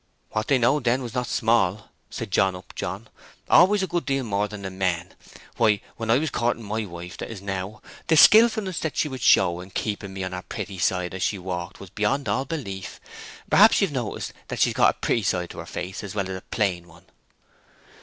[0.31, 3.07] "What they knowed then was not small," said John Upjohn.
[3.47, 5.13] "Always a good deal more than the men!
[5.57, 9.21] Why, when I went courting my wife that is now, the skilfulness that she would
[9.21, 12.99] show in keeping me on her pretty side as she walked was beyond all belief.
[13.47, 16.35] Perhaps you've noticed that she's got a pretty side to her face as well as
[16.35, 17.05] a plain one?"